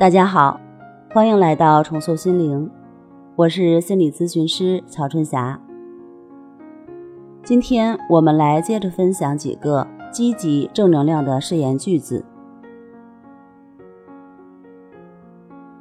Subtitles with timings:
[0.00, 0.58] 大家好，
[1.12, 2.70] 欢迎来到重塑心灵，
[3.36, 5.60] 我是心理咨询师曹春霞。
[7.42, 12.24] 今天我们来接着分享几个积极正能量的誓言句子。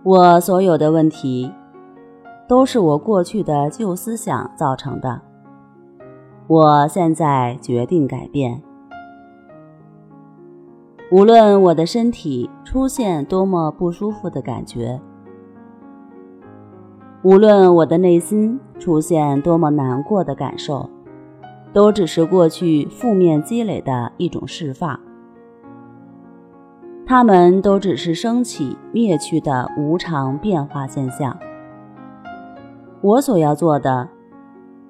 [0.03, 1.49] 我所有的问题，
[2.45, 5.21] 都是我过去的旧思想造成的。
[6.47, 8.61] 我现在决定改变。
[11.11, 15.01] 无论我的身体出现多么不舒服的感觉，
[17.23, 20.87] 无论我的内心出现多么难过的感受，
[21.73, 24.99] 都只是过去负面积累的一种释放。
[27.07, 31.35] 它们都只是升起灭去的无常变化现象。
[33.01, 34.07] 我所要做的，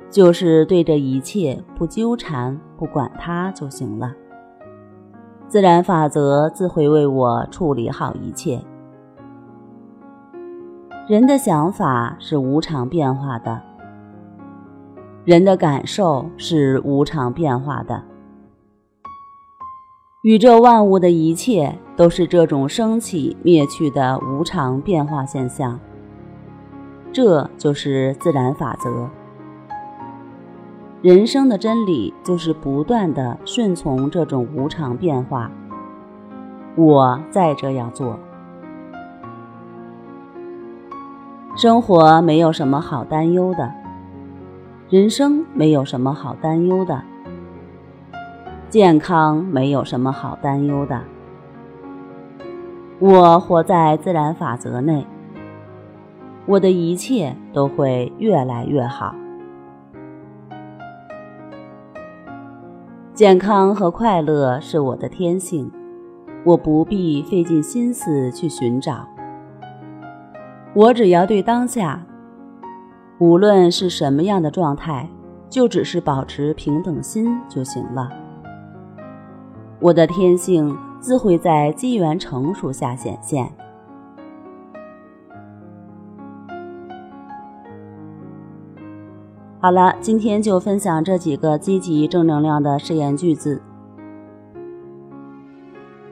[0.10, 4.14] 就是对这一切不纠缠、不管它就行了。
[5.50, 8.64] 自然法则自会为我处理好一切。
[11.08, 13.60] 人的想法是无常变化的，
[15.26, 18.04] 人的感受是无常变化的，
[20.22, 25.80] 宇宙万物的一切都是这种升起灭去的无常变化现象。
[27.12, 29.10] 这就是自然法则。
[31.02, 35.50] 人生的真理就是不断的顺从这种无常变化。
[36.76, 38.20] 我再这样做，
[41.56, 43.72] 生活没有什么好担忧的，
[44.90, 47.02] 人生没有什么好担忧的，
[48.70, 51.02] 健康没有什么好担忧的。
[53.00, 55.08] 我活在自然法则内，
[56.46, 59.16] 我的一切都会越来越好。
[63.20, 65.70] 健康和快乐是我的天性，
[66.46, 69.06] 我不必费尽心思去寻找。
[70.74, 72.02] 我只要对当下，
[73.18, 75.10] 无论是什么样的状态，
[75.50, 78.10] 就只是保持平等心就行了。
[79.82, 83.52] 我的天性自会在机缘成熟下显现。
[89.62, 93.62] 好了，今天就分享这几个积极正能量的誓言句子。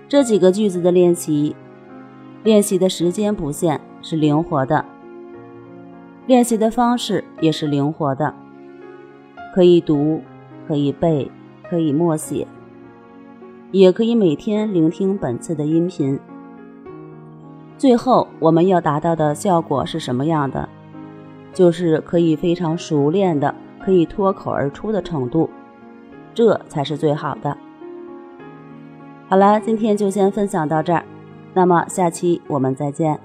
[0.10, 1.56] 这几个句子的练习，
[2.44, 4.84] 练习的时间不限，是灵活的；
[6.26, 8.34] 练习的方式也是灵活的，
[9.56, 10.22] 可以读，
[10.68, 11.32] 可以背，
[11.70, 12.46] 可以默写，
[13.72, 16.20] 也可以每天聆听本次的音频。
[17.78, 20.68] 最后，我们要达到的效果是什么样的？
[21.58, 25.50] 就是可以非常熟练的，可以脱口而出的程度，
[26.32, 27.58] 这才是最好的。
[29.28, 31.04] 好了，今天就先分享到这儿，
[31.56, 33.20] 那么下期我们再见。